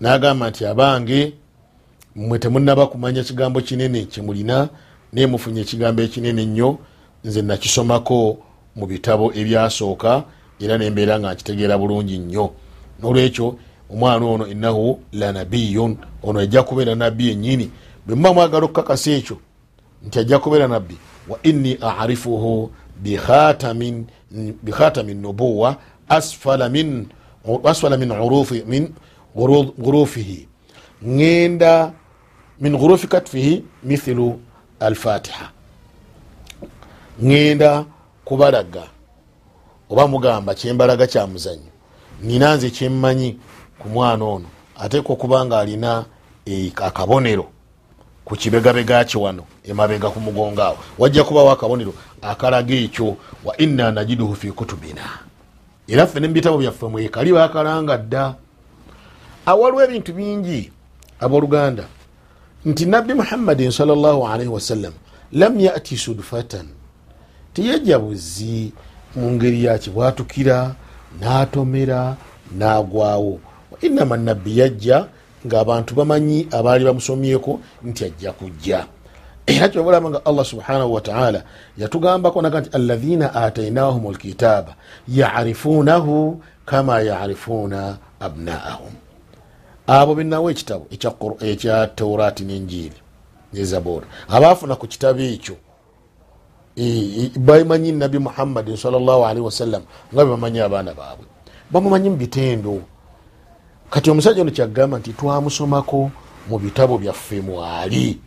N'agamba 0.00 0.50
nti 0.50 0.66
abange 0.66 1.32
mmwe 2.16 2.38
temunaba 2.38 2.86
kumanya 2.86 3.22
kigambo 3.22 3.60
kinene 3.60 4.04
kyemulina 4.04 4.68
naye 5.12 5.26
mufunye 5.26 5.60
ekigambo 5.60 6.02
ekinene 6.02 6.46
nnyo 6.46 6.78
nze 7.24 7.42
nakisomako 7.42 8.38
mu 8.76 8.86
bitabo 8.86 9.32
ebyasooka 9.34 10.22
era 10.60 10.78
nembeera 10.78 11.20
nga 11.20 11.34
nkitegeera 11.34 11.78
bulungi 11.78 12.18
nnyo. 12.18 12.50
Nolwekyo 13.02 13.56
omwana 13.92 14.26
ono 14.26 14.46
innahu 14.46 15.00
lanabiyun 15.12 15.96
ono 16.22 16.40
ajja 16.40 16.62
kubeera 16.62 16.94
nabbi 16.94 17.28
yennyini. 17.28 17.70
Bwe 18.06 18.14
muba 18.16 18.34
mwagala 18.34 18.64
okukakasa 18.64 19.10
ekyo 19.10 19.36
nti 20.06 20.18
ajja 20.18 20.38
kubeera 20.38 20.68
nabbi. 20.68 20.96
Wa 21.28 21.38
inni 21.42 21.78
arifuhu 21.80 22.70
bikhatamin 24.62 25.20
nubuwa 25.20 25.76
asfala 26.08 26.68
min 26.68 27.06
ghurufihi. 29.78 30.48
Ŋenda 31.04 31.92
min 32.60 32.76
ghurufi 32.76 33.06
katfihi 33.06 33.64
mithlu 33.84 34.40
alfatiha. 34.80 35.50
Ŋenda 37.22 37.84
kubalaga 38.24 38.82
oba 39.90 40.06
mugamba 40.06 40.54
kyembalaga 40.54 41.06
kyamuzanyo 41.06 41.70
nina 42.22 42.56
nze 42.56 42.70
kyemmanyi 42.70 43.38
ku 43.80 43.88
mwana 43.88 44.24
ono 44.24 44.48
ateeka 44.76 45.12
okuba 45.12 45.44
nga 45.44 45.58
alina 45.58 46.04
eh, 46.46 46.72
akabonero 46.76 47.46
ku 48.24 48.36
kibegabega 48.36 49.04
kye 49.04 49.20
wano 49.20 49.44
emabega 49.64 50.10
ku 50.10 50.20
mugongo 50.20 50.62
awo. 50.62 50.78
Wajja 50.98 51.24
kubawo 51.24 51.50
akabonero 51.50 51.94
akalaga 52.22 52.74
ekyo 52.74 53.16
wa 53.44 53.56
inna 53.56 53.90
najiduhu 53.90 54.36
fi 54.36 54.52
kutubina. 54.52 55.02
Era 55.88 56.06
ffe 56.06 56.20
nemubitabo 56.20 56.58
byaffe 56.58 56.86
mwekali 56.86 57.32
bakalanga 57.32 57.98
dda. 57.98 58.34
Awaliwo 59.46 59.82
ebintu 59.82 60.12
bingi 60.12 60.70
abooluganda 61.20 61.84
nti 62.64 62.86
nabbi 62.86 63.14
muhammadin 63.14 63.70
salllahalaihi 63.70 64.52
wasallam 64.52 64.92
lam 65.32 65.60
yati 65.60 65.96
sudfatan. 65.96 66.68
Teyajja 67.54 67.98
buzi 67.98 68.72
mu 69.16 69.30
ngeri 69.30 69.64
yakibwatukira 69.64 70.74
n'atomera 71.20 72.16
n'agwawo 72.54 73.40
inama 73.80 74.16
nabbi 74.16 74.58
yajja 74.58 75.06
ng'abantu 75.46 75.94
bamanyi 75.94 76.48
abaali 76.50 76.84
bamusomyeko 76.84 77.60
nti 77.84 78.04
ajja 78.04 78.32
kujja. 78.32 78.86
Era 79.46 79.68
kyobulaba 79.68 80.10
nga 80.10 80.24
allah 80.24 80.44
subhanahu 80.44 80.94
wataala 80.94 81.42
yatugambako 81.78 82.42
naga 82.42 82.60
nti 82.60 82.70
alaina 82.72 83.34
atainahum 83.34 84.12
lkitaaba 84.12 84.74
yarifunahu 85.08 86.42
kama 86.66 87.00
yarifuuna 87.00 87.96
abnaahum. 88.20 88.92
Abo 89.86 90.14
benawo 90.14 90.50
ekitabo 90.50 90.86
ekya 91.40 91.86
taurati 91.86 92.44
nenjiri 92.44 92.98
nezabura 93.52 94.06
abaafuna 94.28 94.76
ku 94.76 94.86
kitabo 94.86 95.20
ekyo 95.20 95.56
e- 96.76 97.26
e- 97.26 97.38
bamanyi 97.38 97.92
nabi 97.92 98.18
muhammadin 98.18 98.76
salllahalihi 98.76 99.44
wasallam 99.44 99.82
nga 100.14 100.24
bebamanyi 100.24 100.60
abaana 100.60 100.94
baabwe. 100.94 101.26
Bamumanyi 101.70 102.10
mu 102.10 102.16
bitendo 102.16 102.82
kati 103.90 104.10
omusajja 104.10 104.42
ono 104.42 104.50
kyagamba 104.50 104.98
nti 104.98 105.12
twamusomako 105.12 106.10
mu 106.48 106.58
bitabo 106.58 106.98
byaffe 106.98 107.40
mwali. 107.40 108.18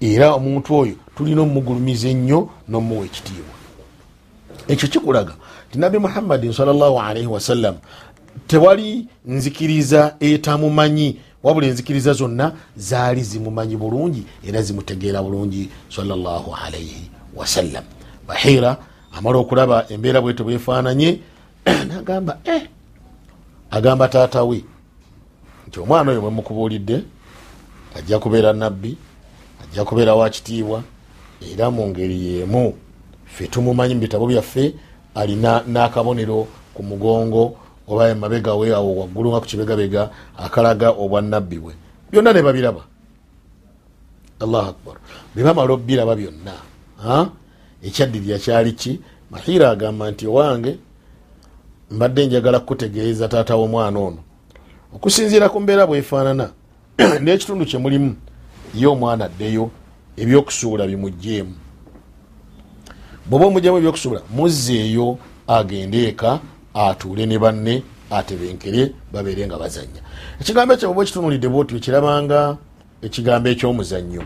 Era 0.00 0.32
omuntu 0.34 0.74
oyo 0.74 0.94
tulina 1.16 1.42
omugulumiza 1.42 2.08
ennyo 2.08 2.48
n'omuwa 2.68 3.04
ekitiibwa. 3.04 3.54
Ekyo 4.68 4.88
kikulaga 4.88 5.34
ti 5.70 5.78
nabi 5.78 5.98
muhammadin 5.98 6.52
salllahalihi 6.52 7.26
wasallam 7.26 7.74
tewali 8.46 9.06
nzikiriza 9.26 10.16
etamumanyi 10.20 11.16
wabula 11.42 11.66
enzikiriza 11.66 12.12
zonna 12.12 12.52
zaali 12.76 13.22
zimumanyi 13.22 13.76
bulungi 13.76 14.24
era 14.48 14.62
zimutegeera 14.62 15.22
bulungi 15.22 15.68
salllahalihi 15.88 17.10
wasallam 17.36 17.84
bahira 18.28 18.76
amala 19.12 19.38
okulaba 19.38 19.86
embeera 19.88 20.20
bwete 20.20 20.42
bwefaananye 20.42 21.18
nagamba 21.88 22.38
eh, 22.44 22.62
agamba 23.70 24.08
taata 24.08 24.42
we 24.42 24.64
nti 25.70 25.80
omwana 25.80 26.10
oyo 26.10 26.20
bwemukubuulidde 26.20 27.02
ajja 27.96 28.18
kubeera 28.18 28.52
nabbi 28.52 28.98
ajja 29.62 29.84
kubeera 29.84 30.14
wakitiibwa 30.14 30.82
era 31.52 31.70
mu 31.70 31.86
ngeri 31.88 32.26
yeemu 32.26 32.74
ffe 33.26 33.46
tumumanyi 33.46 33.94
mu 33.94 34.00
bitabo 34.00 34.26
byaffe 34.26 34.74
alina 35.14 35.62
n'akabonero 35.62 36.46
ku 36.74 36.82
mugongo 36.82 37.54
oba 37.86 38.10
emabega 38.10 38.54
we 38.54 38.74
awo 38.74 38.90
waggulu 39.00 39.30
nga 39.30 39.40
ku 39.40 39.46
kibegabega 39.46 40.10
akalaga 40.38 40.90
obwannabbi 40.90 41.58
bwe 41.58 41.74
byonna 42.10 42.32
ne 42.32 42.42
babiraba. 42.42 42.82
Allahu 44.40 44.68
akbar. 44.68 44.96
Bwe 45.34 45.44
bamala 45.44 45.72
obbiraba 45.72 46.16
byonna 46.16 46.54
ha? 46.98 47.30
ekyaddirira 47.82 48.38
kyali 48.38 48.72
ki? 48.72 49.00
Mahira 49.30 49.70
agamba 49.70 50.10
nti 50.10 50.26
owange 50.26 50.78
mbadde 51.90 52.26
njagala 52.26 52.58
kukutegeeza 52.60 53.28
taata 53.28 53.54
w'omwana 53.56 53.98
ono 53.98 54.22
okusinziira 54.94 55.48
ku 55.48 55.60
mbeera 55.60 55.86
bwefaanana 55.86 56.50
n'ekitundu 57.22 57.64
kyemulimu 57.66 58.16
ye 58.74 58.86
omwana 58.86 59.24
addeyo 59.24 59.70
ebyokusuula 60.16 60.86
bimugjeemu 60.86 61.54
bweoba 63.26 63.46
omugjamu 63.46 63.78
ebyokusuula 63.78 64.20
muzzeeyo 64.36 65.18
agende 65.46 66.08
eka 66.08 66.40
atuule 66.74 67.26
ne 67.26 67.38
banne 67.38 67.82
atebenkere 68.10 68.92
babeere 69.12 69.46
nga 69.46 69.58
bazanya 69.58 70.02
ekigambo 70.40 70.74
ekyo 70.74 70.88
bwoba 70.88 71.02
ekitunulidde 71.02 71.48
bwoti 71.48 71.76
ekirabanga 71.76 72.56
ekigambo 73.02 73.48
ekyomuzannyo. 73.48 74.24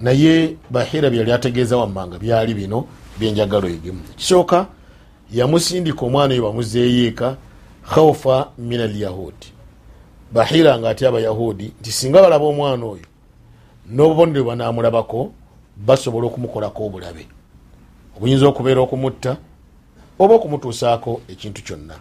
Naye 0.00 0.56
bahira 0.70 1.10
byali 1.10 1.32
ategeeza 1.32 1.76
wammanga 1.76 2.18
byali 2.18 2.54
bino 2.54 2.86
byenjagala 3.18 3.66
oyigemu 3.66 4.02
ekisooka 4.12 4.66
yamusindika 5.32 6.02
omwana 6.04 6.34
oyo 6.34 6.42
bamuzeeyo 6.42 7.06
eka 7.08 7.36
khaufa 7.92 8.52
min 8.58 8.80
alyahudi 8.80 9.55
bahira 10.32 10.78
nga 10.78 10.88
ate 10.90 11.06
abayahudi 11.06 11.72
nti 11.80 11.92
singa 11.92 12.22
balaba 12.22 12.44
omwana 12.44 12.84
oyo 12.86 13.06
n'obubonero 13.86 14.44
banamulabako 14.44 15.32
basobola 15.76 16.26
okumukolako 16.26 16.86
obulabe. 16.86 17.26
Obuyinza 18.16 18.46
okubeera 18.48 18.80
okumutta 18.80 19.36
oba 20.18 20.34
okumutuusaako 20.34 21.20
ekintu 21.28 21.62
kyonna. 21.62 21.96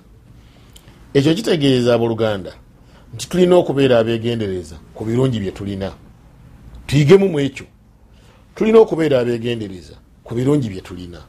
Ekyo 1.14 1.34
kitegeeza 1.34 1.94
abooluganda 1.94 2.54
nti 3.14 3.30
tulina 3.30 3.56
okubeera 3.56 4.00
abegendereza 4.00 4.76
ku 4.96 5.06
birungi 5.06 5.40
bye 5.40 5.52
tulina. 5.52 5.92
Tuyigemu 6.88 7.30
mu 7.30 7.40
ekyo. 7.40 7.66
Tulina 8.56 8.80
okubeera 8.80 9.20
abegendereza 9.20 9.96
ku 10.24 10.36
birungi 10.36 10.70
bye 10.70 10.82
tulina. 10.82 11.22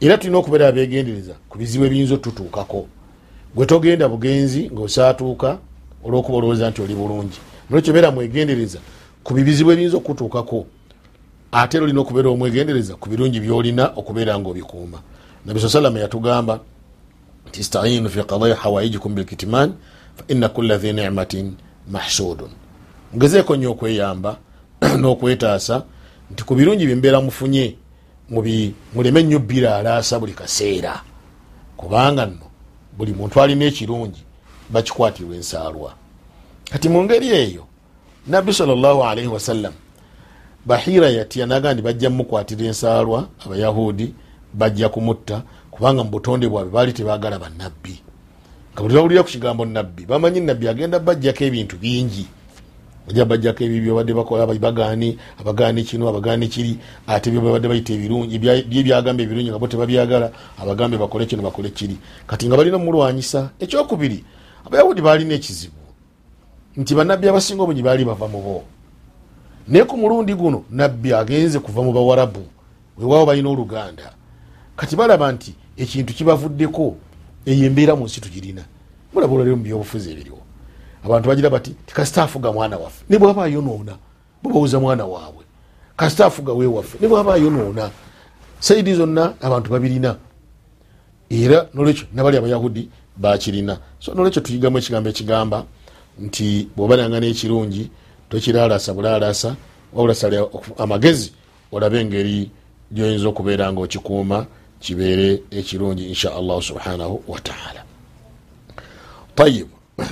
Era 0.00 0.18
tulina 0.18 0.38
okubeera 0.38 0.68
abegendereza 0.68 1.34
ku 1.48 1.58
bizibu 1.58 1.84
ebiyinza 1.84 2.14
otutuukako. 2.14 2.86
Gwe 3.54 3.66
togenda 3.66 4.08
bugenzi 4.08 4.70
ngaosaatuuka 4.72 5.58
olwokuba 6.04 6.38
olowooza 6.38 6.70
nti 6.70 6.82
oli 6.82 6.94
bulungi. 6.94 7.38
Nolwekyo 7.70 7.92
beera 7.92 8.10
mwegendereza 8.10 8.78
ku 9.24 9.34
bibizibu 9.34 9.72
ebiyinza 9.72 9.96
okutuukako. 9.96 10.66
Ate 11.52 11.76
era 11.76 11.84
olina 11.84 12.00
okubeera 12.00 12.30
omwegendereza 12.30 12.94
ku 12.94 13.08
birungi 13.08 13.40
byolina 13.40 13.92
okubeera 13.96 14.38
nga 14.38 14.48
obikuuma 14.50 14.98
nabi 15.46 15.60
salama 15.60 15.98
yatugamba 15.98 16.60
nti 17.48 17.64
stainu 17.64 18.08
fi 18.08 18.22
qadai 18.22 18.52
hawaijikum 18.52 19.14
bilkitman 19.14 19.72
faina 20.16 20.48
kula 20.48 20.78
dhi 20.78 20.92
nimatin 20.92 21.54
mahsudun 21.90 22.50
mugezeeko 23.12 23.56
nnyo 23.56 23.70
okweyamba 23.70 24.36
n'okwetaasa 25.00 25.82
nti 26.30 26.44
ku 26.44 26.54
birungi 26.54 26.86
byembeera 26.86 27.20
mufunye 27.20 27.76
muleme 28.94 29.22
nnyo 29.22 29.38
biraalaasa 29.38 30.18
buli 30.18 30.32
kaseera. 30.32 31.02
Kubanga 31.76 32.26
nno 32.26 32.46
buli 32.98 33.12
muntu 33.12 33.42
alina 33.42 33.64
ekirungi 33.64 34.22
bakikwatirwa 34.72 35.36
ensaalwa. 35.36 35.94
Kati 36.72 36.88
mu 36.88 37.04
ngeri 37.04 37.28
eyo 37.28 37.64
nabbi 38.26 38.52
salllahalaihi 38.52 39.28
wasallam 39.28 39.72
bahira 40.66 41.10
yatya 41.10 41.46
naga 41.46 41.72
ndi 41.74 41.82
bajja 41.82 42.10
mukwatira 42.10 42.66
ensaalwa 42.66 43.28
abayahudi 43.46 44.14
bajja 44.54 44.88
kumutta 44.88 45.42
kubanga 45.70 46.04
mu 46.04 46.10
butonde 46.10 46.48
bwabwe 46.48 46.72
baali 46.72 46.92
tebagala 46.92 47.38
bannabbi. 47.38 48.02
Nga 48.72 48.82
buli 48.82 48.94
bawulira 48.94 49.22
ku 49.22 49.28
kigambo 49.28 49.64
nabbi 49.64 50.06
bamanyi 50.06 50.40
nabbi 50.40 50.68
agenda 50.68 50.98
bajjako 50.98 51.44
ebintu 51.44 51.76
bingi. 51.76 52.26
Bajja 53.06 53.24
bajjako 53.24 53.64
ebyo 53.64 53.94
babadde 53.94 54.14
bakola 54.14 54.46
bagaani 54.46 55.18
abagaani 55.40 55.82
kino 55.82 56.08
abagaani 56.08 56.48
kiri 56.48 56.78
ate 57.06 57.30
byobabadde 57.30 57.68
bayita 57.68 57.92
ebirungi 57.92 58.38
bye 58.38 58.62
byagamba 58.62 59.22
ebirungi 59.22 59.50
nga 59.50 59.58
bo 59.58 59.66
tebabyagala 59.66 60.30
abagambe 60.62 60.98
bakole 60.98 61.26
kino 61.26 61.42
bakole 61.42 61.70
kiri. 61.70 61.96
Kati 62.26 62.46
nga 62.46 62.56
balina 62.56 62.76
omulwanyisa 62.76 63.50
ekyokubiri 63.58 64.24
abayahudi 64.66 65.00
balina 65.02 65.34
ekizibu. 65.34 65.74
Nti 66.76 66.94
banabbi 66.94 67.28
abasinga 67.28 67.62
obungi 67.62 67.82
baali 67.82 68.04
bava 68.04 68.28
mu 68.28 68.40
bo. 68.42 68.62
Naye 69.68 69.84
ku 69.84 69.96
mulundi 69.96 70.34
guno 70.34 70.64
nabbi 70.70 71.12
agenze 71.14 71.58
kuva 71.58 71.82
mu 71.82 71.92
bawarabu 71.92 72.42
wewawo 72.98 73.26
balina 73.26 73.48
oluganda. 73.50 74.14
Kati 74.76 74.96
balaba 74.96 75.32
nti 75.32 75.54
ekintu 75.76 76.14
kibavuddeko 76.14 76.96
eyo 77.46 77.66
embeera 77.66 77.96
mu 77.96 78.04
nsi 78.04 78.20
tugirina. 78.20 78.64
Mulaba 79.12 79.32
olwaliro 79.34 79.56
mu 79.56 79.62
byobufuzi 79.62 80.12
ebiriwo. 80.12 80.38
Abantu 81.04 81.28
bagira 81.28 81.50
bati 81.50 81.70
tikasita 81.86 82.22
afuga 82.22 82.52
mwana 82.52 82.78
waffe. 82.78 83.04
Ne 83.08 83.18
bwaba 83.18 83.44
ayonoona 83.44 83.96
bubawuza 84.42 84.80
mwana 84.80 85.04
waabwe. 85.04 85.44
Kasita 85.96 86.26
afuga 86.26 86.52
wewaffe 86.52 86.98
ne 87.00 87.08
bwaba 87.08 87.34
ayonoona 87.34 87.90
saidi 88.60 88.94
zonna 88.94 89.34
abantu 89.40 89.70
babirina. 89.70 90.16
Era 91.30 91.66
nolwekyo 91.74 92.06
nabali 92.14 92.36
abayahudi 92.36 92.88
bakirina. 93.20 93.78
So 94.00 94.14
nolwekyo 94.14 94.42
tuyigamu 94.42 94.78
ekigambo 94.78 95.08
ekigamba 95.10 95.58
nti 96.18 96.68
bwoba 96.76 96.96
nanga 96.96 97.20
n'ekirungi 97.20 97.90
tokiraalasa 98.28 98.94
bulaalasa 98.94 99.56
wabula 99.92 100.14
sala 100.14 100.46
amagezi 100.78 101.32
olabe 101.72 102.00
engeri 102.00 102.50
gyoyinza 102.92 103.28
okubeera 103.28 103.72
nga 103.72 103.80
okikuuma 103.80 104.46
kibeere 104.80 105.42
ekirungi 105.50 106.08
insha 106.08 106.34
allahu 106.34 106.62
subhanahu 106.62 107.22
wataala 107.28 107.84
tayibu 109.34 109.76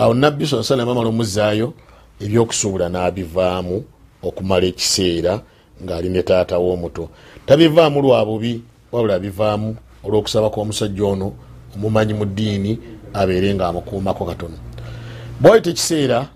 awo 0.00 0.14
nabbi 0.14 0.46
saa 0.46 0.62
salam 0.62 0.88
amala 0.88 1.08
omuzaayo 1.08 1.74
ebyokusuubula 2.20 2.88
n'abivaamu 2.88 3.84
okumala 4.22 4.66
ekiseera 4.66 5.42
ng'ali 5.82 6.08
ne 6.08 6.22
taata 6.22 6.58
w'omuto. 6.58 7.08
Tabivaamu 7.46 8.02
lwa 8.02 8.24
bubi 8.24 8.62
wabula 8.92 9.14
abivaamu 9.14 9.76
olw'okusaba 10.04 10.50
kw'omusajja 10.50 11.04
ono 11.04 11.32
omumanyi 11.74 12.14
mu 12.14 12.24
ddiini 12.24 12.78
abeere 13.14 13.54
ng'amukuumako 13.54 14.24
katono. 14.24 14.56
Bwayita 15.40 15.70
ekiseera 15.70 16.28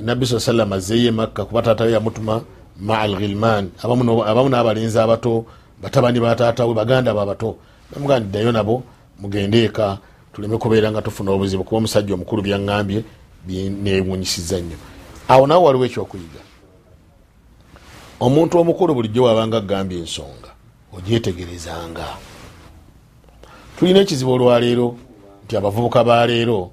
nabbi 0.00 0.26
saa 0.26 0.40
salam 0.40 0.72
azzeeyo 0.72 1.08
emakka 1.08 1.44
kuba 1.44 1.62
taata 1.62 1.84
we 1.84 1.92
yamutuma 1.92 2.40
maa 2.80 3.00
alghilman 3.06 3.70
abamu 3.82 4.48
n'abalenzi 4.48 4.98
abato 4.98 5.46
batabani 5.82 6.20
bataatawe 6.20 6.74
baganda 6.74 7.14
babato 7.14 7.56
namugandiddayo 7.92 8.52
nabo 8.52 8.82
mugende 9.20 9.64
eka 9.64 9.98
tuleme 10.32 10.58
kubeera 10.58 10.90
nga 10.90 11.02
tufuna 11.02 11.30
obuzibu 11.30 11.64
kuba 11.64 11.78
omusajja 11.78 12.14
omukulu 12.14 12.42
byaŋambye 12.42 13.04
newunyisiza 13.46 14.58
nnyo. 14.60 14.76
Awo 15.28 15.46
nawe 15.46 15.64
waliwo 15.64 15.84
ekyokuyiga. 15.86 16.42
Omuntu 18.20 18.58
omukulu 18.58 18.94
bulijjo 18.94 19.22
wabanga 19.22 19.56
agambye 19.58 19.98
ensonga 19.98 20.50
ogyetegerezanga 20.96 22.06
tulina 23.84 24.00
ekizibu 24.00 24.32
olwaleero 24.32 24.96
nti 25.44 25.56
abavubuka 25.56 26.04
baleero 26.04 26.70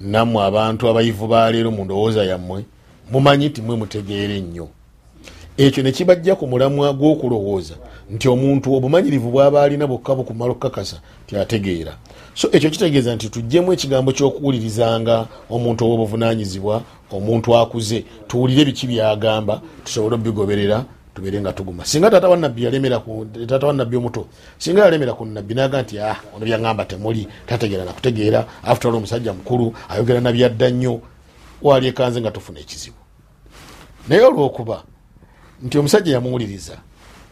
nammwe 0.00 0.44
abantu 0.44 0.88
abayivu 0.88 1.26
baleero 1.26 1.70
mu 1.70 1.84
ndowooza 1.84 2.24
yammwe 2.24 2.64
mumanyi 3.12 3.50
timwe 3.50 3.76
mutegeere 3.76 4.40
nnyo 4.40 4.68
ekyo 5.56 5.82
nekibajja 5.82 6.36
ku 6.36 6.44
mulamwa 6.46 6.92
gw'okulowooza 6.92 7.76
nti 8.12 8.28
omuntu 8.28 8.74
obumanyirivu 8.76 9.30
bwaba 9.30 9.62
alina 9.62 9.86
bwokka 9.86 10.14
bukumala 10.14 10.52
okukakasa 10.52 11.00
tyategeera 11.26 11.96
so 12.34 12.48
ekyo 12.52 12.70
kitegeeza 12.70 13.14
nti 13.14 13.28
tuggyemu 13.32 13.72
ekigambo 13.72 14.12
ky'okuwulirizanga 14.12 15.26
omuntu 15.48 15.80
ow'obuvunanyizibwa 15.84 16.82
omuntu 17.16 17.56
akuze 17.56 18.04
tuwulire 18.28 18.64
biki 18.68 18.86
byagamba 18.86 19.54
tusobole 19.84 20.14
obigoberera 20.14 20.84
tubeere 21.14 21.40
nga 21.40 21.52
tuguma. 21.52 21.84
Singa 21.84 22.10
taata 22.10 22.28
wanabbi 22.28 22.64
yalemera 22.64 23.02
taata 23.46 23.66
wanabbi 23.66 23.96
omuto 23.96 24.26
singa 24.58 24.84
yalemera 24.84 25.12
ku 25.12 25.24
nabbi 25.24 25.54
naga 25.54 25.82
nti 25.82 25.98
ah 25.98 26.16
ono 26.36 26.44
byaŋamba 26.44 26.84
temuli 26.84 27.28
tategeera 27.46 27.84
nakutegeera 27.84 28.46
afutala 28.62 28.96
omusajja 28.96 29.32
mukulu 29.32 29.74
ayogera 29.88 30.20
nabyadda 30.20 30.70
nnyo 30.70 31.00
waali 31.62 31.86
ekanze 31.88 32.20
nga 32.20 32.30
tufuna 32.30 32.60
ekizibu. 32.60 33.00
Naye 34.08 34.22
olwokuba 34.22 34.84
nti 35.62 35.78
omusajja 35.78 36.12
yamuwuliriza 36.12 36.76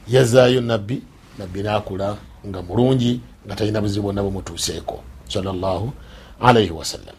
yazaayo 0.09 0.61
nabbi 0.61 1.03
nabbi 1.39 1.63
nakula 1.63 2.17
nga 2.47 2.63
mulungi 2.63 3.21
nga 3.47 3.55
talina 3.55 3.81
buzibu 3.81 4.03
bwonna 4.03 4.23
bumutuuseeko 4.23 5.01
salllahu 5.29 5.93
alaihi 6.41 6.71
wasallam 6.71 7.17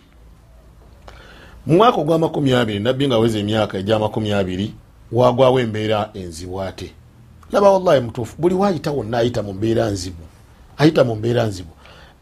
mu 1.65 1.75
mwaka 1.75 1.97
ogwamakumi 1.97 2.53
abiri 2.53 2.79
nabbi 2.79 3.07
nga 3.07 3.15
aweza 3.15 3.39
emyaka 3.39 3.77
egyamakumi 3.77 4.31
abiri 4.33 4.73
wagwawo 5.11 5.59
embeera 5.59 6.09
enzibu 6.13 6.61
ate. 6.61 6.93
Laba 7.51 7.69
wallahi 7.71 8.01
mutuufu 8.01 8.35
buli 8.41 8.55
waayita 8.55 8.91
wonna 8.91 9.17
ayita 9.17 9.43
mu 9.43 9.53
mbeera 9.53 9.89
nzibu 9.89 10.23
ayita 10.77 11.03
mu 11.03 11.15
mbeera 11.15 11.43
nzibu. 11.45 11.69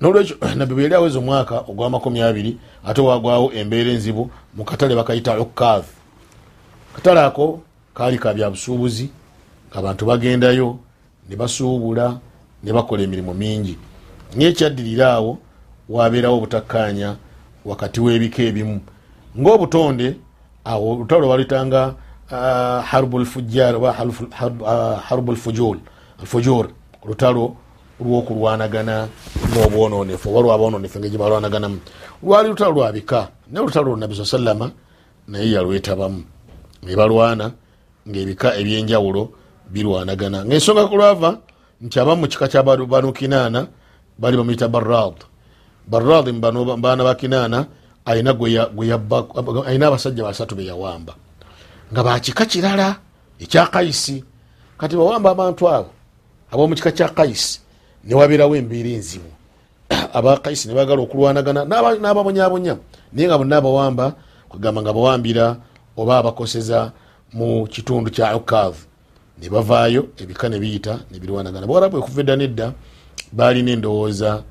Nolwekyo 0.02 0.38
nabbi 0.56 0.74
bwe 0.74 0.84
yali 0.84 0.96
aweza 0.96 1.20
omwaka 1.20 1.60
ogwamakumi 1.60 2.22
abiri 2.22 2.58
ate 2.86 3.02
wagwawo 3.02 3.52
embeera 3.54 3.92
enzibu 3.92 4.32
mu 4.56 4.64
katale 4.66 4.96
bakayita 4.96 5.38
okav 5.38 5.84
katale 6.96 7.20
ako 7.22 7.62
kaali 7.94 8.18
ka 8.18 8.34
byabusuubuzi 8.34 9.10
ngaabantu 9.72 10.06
bagendayo 10.06 10.80
ne 11.30 11.36
basuubula 11.36 12.20
ne 12.64 12.74
bakola 12.74 13.04
emirimu 13.04 13.34
mingi. 13.34 13.78
Ngaekyaddirira 14.38 15.14
awo 15.14 15.38
wabeerawo 15.90 16.38
obutakkaanya 16.38 17.16
wakati 17.66 18.02
w'ebika 18.02 18.44
ebimu. 18.44 18.82
Ngaobutonde 19.40 20.16
awo 20.66 20.92
olutalo 20.92 21.22
lwalitanga 21.22 21.88
uh, 21.88 21.94
harbu 22.30 23.20
lfujar 23.20 23.76
oba 23.76 23.94
harbu 25.08 25.32
lfujur 25.32 26.68
olutalo 27.04 27.56
lwokulwanagana 28.00 29.08
n'obwononefu 29.54 30.30
oba 30.30 30.42
lwabwononefu 30.42 30.98
engeri 30.98 31.12
gyebalwanaganamu 31.12 31.80
lwali 32.24 32.50
lutalo 32.50 32.72
lwabika 32.72 33.28
naye 33.48 33.64
olutalo 33.64 33.86
lwo 33.88 33.98
nabi 33.98 34.16
saa 34.16 34.26
sallama 34.26 34.72
naye 35.28 35.52
yalwetabamu 35.52 36.24
nebalwana 36.84 37.52
ngaebika 38.10 38.56
ebyenjawulo 38.60 39.30
birwanagana 39.72 40.46
ngaensonga 40.46 40.88
kulwava 40.88 41.38
nti 41.82 42.00
abamu 42.00 42.22
mukika 42.22 42.48
kya 42.48 42.64
banu 42.64 43.14
kinaana 43.14 43.68
bali 44.20 44.38
bamuyita 44.38 44.68
barad 44.68 45.16
barad 45.88 46.28
mubaana 46.30 47.04
ba 47.04 47.16
kinaana 47.16 47.66
alina 48.06 48.32
abasajja 49.88 50.24
basatu 50.24 50.56
beyawamba 50.56 51.16
nga 51.92 52.04
bakika 52.04 52.46
kirala 52.46 52.96
ekya 53.40 53.68
kaisi 53.68 54.24
kati 54.78 54.96
bawamba 54.96 55.32
abantu 55.32 55.70
abo 55.70 55.90
abomukika 56.52 56.92
kya 56.92 57.10
kaisi 57.10 57.60
newabeerawo 58.04 58.56
embeera 58.56 58.90
enzibu. 58.90 59.32
Abakaisi 60.18 60.68
nebagala 60.68 61.02
okulwanagana 61.02 61.66
n'ababonyabonya 62.02 62.76
naye 63.14 63.28
nga 63.28 63.38
bonna 63.38 63.58
abawamba 63.58 64.06
kugamba 64.50 64.82
nga 64.82 64.94
bawambira 64.94 65.46
oba 65.98 66.18
abakoseza 66.18 66.92
mu 67.34 67.68
kitundu 67.68 68.12
kya 68.12 68.36
ukav 68.36 68.76
nebavaayo 69.40 70.08
ebika 70.18 70.50
nebiyita 70.50 71.00
nebirwanagana 71.12 71.68
bawarabu 71.68 71.98
okuva 71.98 72.22
edda 72.22 72.36
nedda 72.36 72.68
balina 73.32 73.72
endowooza 73.72 74.44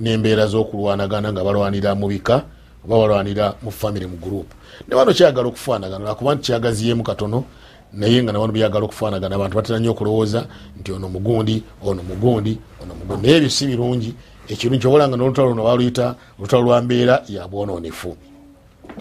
nembeera 0.00 0.46
zokulwanagana 0.46 1.32
nga 1.32 1.44
balwanira 1.44 1.94
mu 1.94 2.06
bika 2.08 2.44
oba 2.84 2.98
balwanira 2.98 3.54
mu 3.62 3.70
famiry 3.70 4.06
mu 4.06 4.16
gurupu 4.16 4.54
ne 4.88 4.94
bano 4.96 5.12
kyagala 5.12 5.48
okufaanagana 5.48 6.04
lwakuba 6.04 6.34
nti 6.34 6.42
kyagaziyemu 6.42 7.02
katono 7.02 7.44
naye 7.92 8.22
nga 8.22 8.32
nabano 8.32 8.52
byagala 8.52 8.84
okufaanagana 8.84 9.34
abantu 9.36 9.56
batera 9.56 9.78
nnyo 9.78 9.90
okulowooza 9.90 10.46
nti 10.80 10.92
ono 10.92 11.08
mugundi 11.08 11.62
ono 11.84 12.02
mugundi 12.02 12.58
ono 12.82 12.94
mugundi 12.94 13.26
naye 13.26 13.36
ebyo 13.36 13.50
si 13.50 13.66
birungi 13.66 14.14
ekirungi 14.48 14.80
kyobalanga 14.80 15.16
nolutalo 15.16 15.48
luno 15.48 15.64
baluyita 15.64 16.14
olutalo 16.38 16.62
lwa 16.62 16.82
mbeera 16.82 17.22
ya 17.28 17.48
bwononefu 17.48 18.16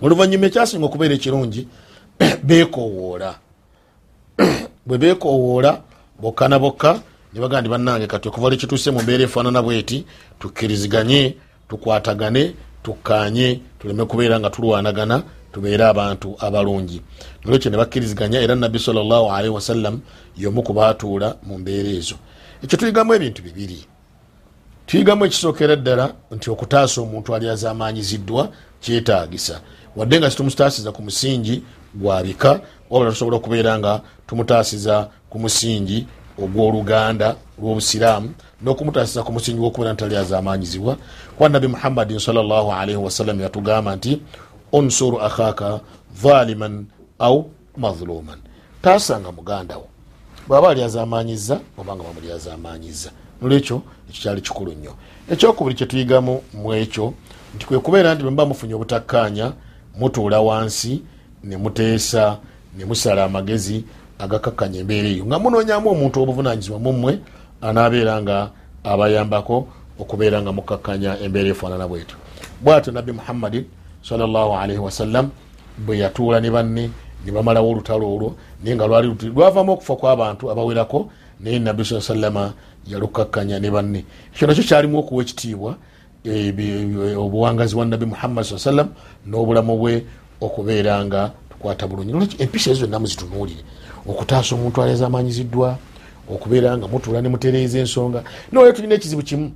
oluvanyuma 0.02 0.46
ekyasinga 0.46 0.86
okubeera 0.86 1.15
ekirungi 1.15 1.67
bekowoola 2.48 3.32
bwe 4.88 4.98
bekowoola 4.98 5.72
bokka 6.22 6.48
na 6.48 6.60
bokka 6.60 7.00
nebagaa 7.34 7.62
ndi 7.62 7.70
bannange 7.70 8.08
kati 8.08 8.28
okuva 8.28 8.50
lwekituuse 8.50 8.91
mu 8.91 9.02
mbeera 9.02 9.24
efaanana 9.24 9.62
bweti 9.62 10.06
tukkiriziganye 10.39 11.36
tukwatagane 11.70 12.54
tukkanye 12.84 13.60
tuleme 13.82 14.06
kubeera 14.06 14.39
nga 14.39 14.50
tulwanagana 14.50 15.24
tubeere 15.54 15.86
abantu 15.86 16.36
abalungi. 16.39 17.02
Nolwekyo 17.44 17.72
ne 17.72 17.78
bakkiriziganya 17.78 18.39
era 18.41 18.56
nabbi 18.56 18.80
salllahualaihi 18.80 19.56
wasallam 19.56 20.02
yomu 20.38 20.63
kubaatuula 20.63 21.36
mu 21.44 21.58
mbeera 21.58 21.89
ezo. 21.89 22.15
Ekyo 22.63 22.78
tuyigamu 22.78 23.13
ebintu 23.13 23.41
bibiri. 23.44 23.86
Tuyigamu 24.86 25.26
ekisookera 25.26 25.76
ddala 25.76 26.13
nti 26.32 26.50
okutaasa 26.50 27.02
omuntu 27.02 27.36
ali 27.36 27.50
azamaanyiziddwa 27.50 28.50
kyetagisa 28.82 29.62
wadde 29.96 30.20
nga 30.20 30.32
situmutaasiza 30.32 30.91
ku 30.91 31.02
musingi 31.02 31.63
gwabika 31.96 32.60
wabula 32.89 33.12
tusobola 33.12 33.38
okubeera 33.38 33.80
nga 33.80 34.02
tumutaasiza 34.28 35.10
ku 35.30 35.39
musingi 35.39 36.08
ogwoluganda 36.43 37.36
lwobusiraamu 37.60 38.34
nokumutaasiza 38.62 39.23
ku 39.23 39.32
musingi 39.32 39.60
gwokubeera 39.60 39.93
ntali 39.93 40.15
azamanyizibwa 40.15 40.97
kuba 41.36 41.49
nabi 41.49 41.67
muhammadin 41.67 42.19
salllahalaihi 42.19 43.01
wasallam 43.04 43.41
yatugamba 43.41 43.95
nti 43.95 44.21
unsuru 44.71 45.21
akhaka 45.21 45.80
dhaliman 46.23 46.86
au 47.19 47.49
madhuluman 47.77 48.39
taasanga 48.82 49.32
mugandawo 49.32 49.88
bwaba 50.47 50.69
ali 50.69 50.84
azamanyiza 50.84 51.60
obanga 51.77 52.04
bamuli 52.04 52.32
azamanyiza 52.32 53.12
nolwekyo 53.41 53.82
ekyo 54.10 54.21
kyali 54.21 54.41
kikulu 54.41 54.71
nnyo. 54.71 54.93
Ekyokubiri 55.30 55.75
kyetuyigamu 55.75 56.41
mu 56.54 56.73
ekyo 56.73 57.13
nti 57.56 57.65
kwekubeera 57.65 58.13
nti 58.13 58.23
bwemuba 58.23 58.45
mufunye 58.45 58.73
obutakkanya 58.73 59.54
mutuula 59.99 60.39
wansi 60.41 61.01
nemuteesa 61.43 62.38
nemusala 62.77 63.23
amagezi 63.23 63.84
agakakkanya 64.21 64.79
embeera 64.79 65.10
eyo. 65.10 65.25
Nga 65.25 65.39
munoonyamu 65.39 65.89
omuntu 65.89 66.21
obuvunanyizibwa 66.21 66.79
mumwe 66.79 67.19
anaabeera 67.62 68.21
nga 68.21 68.38
abayambako 68.84 69.67
okubeera 69.99 70.41
nga 70.41 70.51
mukakkanya 70.51 71.19
embeera 71.25 71.49
efaanana 71.49 71.88
bwetyo. 71.88 72.17
Bwatyo 72.62 72.93
nabbi 72.93 73.12
muhammadin 73.12 73.65
salaalii 74.01 74.77
wasallam 74.77 75.29
bwe 75.77 75.97
yatuula 75.97 76.39
ne 76.39 76.49
banne 76.49 76.89
ne 77.25 77.31
bamalawo 77.31 77.69
olutalo 77.71 78.05
olwo 78.05 78.36
naye 78.63 78.75
nga 78.75 78.88
lwali 78.88 79.07
lwavamu 79.07 79.71
okufa 79.73 79.95
kw'abantu 79.95 80.51
abawerako 80.51 81.10
naye 81.39 81.60
nabbi 81.60 81.86
saa 81.86 82.01
sallama 82.01 82.53
yalukakkanya 82.88 83.60
ne 83.60 83.69
banne. 83.71 84.05
Ekyo 84.34 84.47
nakyo 84.47 84.63
kyalimu 84.63 84.99
okuwa 84.99 85.21
ekitiibwa 85.23 85.75
obuwangazi 87.17 87.75
bwa 87.75 87.86
nabbi 87.86 88.05
muhammad 88.05 88.45
saa 88.45 88.57
sallam 88.57 88.89
n'obulamu 89.25 89.77
bwe 89.77 90.05
okubeera 90.41 91.05
nga 91.05 91.31
tukwata 91.49 91.88
bulungi. 91.88 92.38
Empisa 92.38 92.71
ezo 92.71 92.86
zonna 92.86 92.99
muzitunuulire 92.99 93.63
okutaasa 94.07 94.55
omuntu 94.55 94.81
ali 94.81 94.91
azamanyiziddwa 94.91 95.77
okubeera 96.29 96.77
nga 96.77 96.87
mutuula 96.87 97.21
ne 97.21 97.29
mutereeza 97.29 97.79
ensonga. 97.79 98.23
Naye 98.51 98.73
tulina 98.73 98.95
ekizibu 98.95 99.23
kimu. 99.23 99.51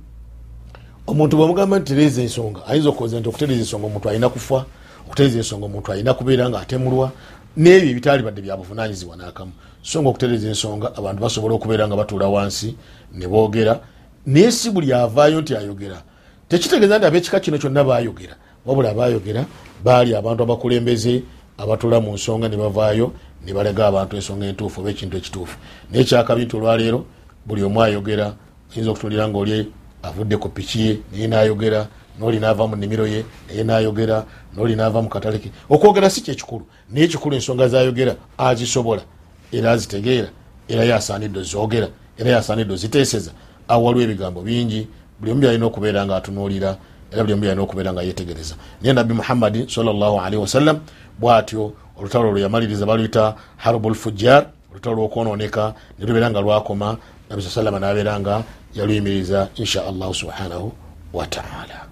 Omuntu 1.06 1.36
bwemugamba 1.36 1.78
nti 1.78 1.92
tereeza 1.92 2.22
ensonga 2.22 2.66
ayinza 2.66 2.88
okuwooza 2.88 3.20
nti 3.20 3.28
okutereeza 3.28 3.62
ensonga 3.62 3.86
omuntu 3.86 4.08
alina 4.08 4.28
kufa 4.28 4.64
okutereeza 5.06 5.38
ensonga 5.38 5.66
omuntu 5.66 5.92
alina 5.92 6.14
kubeera 6.14 6.48
nga 6.48 6.60
atemulwa 6.60 7.10
n'ebyo 7.56 7.90
ebitaali 7.90 8.22
badde 8.22 8.42
byabuvunanyizibwa 8.42 9.16
n'akamu. 9.16 9.52
So 9.82 10.02
nga 10.02 10.08
okutereeza 10.08 10.48
ensonga 10.48 10.86
abantu 10.98 11.22
basobola 11.22 11.54
okubeera 11.54 11.86
nga 11.86 11.96
batuula 11.96 12.28
wansi 12.28 12.74
ne 13.14 13.26
boogera 13.26 13.80
naye 14.26 14.52
si 14.52 14.70
buli 14.70 14.92
avaayo 14.92 15.40
nti 15.40 15.56
ayogera. 15.56 16.02
Tekitegeeza 16.48 16.98
nti 16.98 17.06
abekika 17.06 17.40
kino 17.40 17.58
kyonna 17.58 17.84
bayogera 17.84 18.36
wabula 18.66 18.90
abayogera 18.90 19.44
baali 19.84 20.14
abantu 20.14 20.42
abakulembeze 20.42 21.22
abatula 21.58 22.00
mu 22.00 22.14
nsonga 22.14 22.48
ne 22.48 22.56
bavaayo 22.56 23.12
ne 23.44 23.52
balega 23.52 23.86
abantu 23.86 24.16
ensonga 24.16 24.46
entuufu 24.46 24.80
oba 24.80 24.90
ekintu 24.90 25.16
ekituufu. 25.16 25.56
Naye 25.90 26.04
kyakabi 26.04 26.44
nti 26.44 26.56
olwaleero 26.56 27.04
buli 27.46 27.62
omu 27.62 27.82
ayogera 27.82 28.34
oyinza 28.70 28.90
okutulira 28.90 29.28
nga 29.28 29.38
oli 29.38 29.72
avudde 30.02 30.36
ku 30.36 30.48
piki 30.48 30.80
ye 30.80 30.98
naye 31.12 31.26
nayogera 31.28 31.88
noli 32.18 32.40
naava 32.40 32.66
mu 32.66 32.76
nimiro 32.76 33.06
ye 33.06 33.24
naye 33.48 33.64
nayogera 33.64 34.24
noli 34.56 34.76
naava 34.76 35.02
mu 35.02 35.08
katale 35.08 35.38
ke. 35.38 35.50
Okwogera 35.70 36.10
si 36.10 36.20
kyekikulu 36.20 36.66
naye 36.90 37.06
ekikulu 37.06 37.34
ensonga 37.36 37.68
zayogera 37.68 38.16
azisobola. 38.38 39.02
Era 39.52 39.72
azitegeera 39.72 40.28
era 40.68 40.84
yasaanidde 40.84 41.40
ozogera 41.40 41.88
era 42.18 42.30
yasaanidde 42.30 42.72
oziteeseza 42.72 43.30
awo 43.68 43.84
waliwo 43.84 44.04
ebigambo 44.04 44.42
bingi 44.42 44.88
buli 45.20 45.32
omu 45.32 45.40
byalina 45.40 45.66
okubeera 45.66 46.06
nga 46.06 46.16
atunuulira 46.16 46.76
era 47.12 47.22
buli 47.22 47.32
omu 47.32 47.42
byalina 47.42 47.62
okubeera 47.62 47.92
nga 47.92 48.02
yetegereza 48.02 48.54
naye 48.82 48.92
nabbi 48.94 49.14
muhammadi 49.14 49.66
salllahalihi 49.70 50.42
wasallam 50.42 50.80
bwatyo 51.18 51.72
olutalo 51.98 52.30
lwe 52.32 52.40
yamaliriza 52.40 52.86
baluyita 52.86 53.34
harbu 53.56 53.90
lfujar 53.90 54.46
olutalo 54.70 54.96
lwokwononeka 54.96 55.74
ne 55.98 56.06
lubeera 56.06 56.30
nga 56.30 56.40
lwakoma 56.40 56.96
nabi 57.30 57.42
saa 57.42 57.50
salama 57.50 57.78
nabeera 57.78 58.20
nga 58.20 58.42
yaluyimiriza 58.74 59.48
insha 59.54 59.86
allahu 59.86 60.14
subhanahu 60.14 60.72
wataala 61.12 61.86